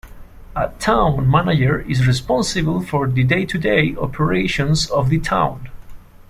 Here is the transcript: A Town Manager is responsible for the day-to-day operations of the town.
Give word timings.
A 0.55 0.69
Town 0.79 1.29
Manager 1.29 1.81
is 1.81 2.07
responsible 2.07 2.81
for 2.81 3.07
the 3.07 3.23
day-to-day 3.23 3.95
operations 4.01 4.89
of 4.89 5.11
the 5.11 5.19
town. 5.19 5.69